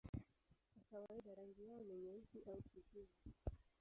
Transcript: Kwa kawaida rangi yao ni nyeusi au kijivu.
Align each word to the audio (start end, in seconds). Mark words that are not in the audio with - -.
Kwa 0.73 0.81
kawaida 0.91 1.35
rangi 1.35 1.65
yao 1.65 1.81
ni 1.81 1.97
nyeusi 1.97 2.41
au 2.47 2.61
kijivu. 2.61 3.15